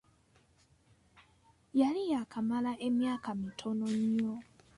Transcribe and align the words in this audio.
Yali 1.79 2.01
yaakamala 2.11 2.71
emyaka 2.87 3.29
mitono 3.41 3.85
nnyo. 3.99 4.33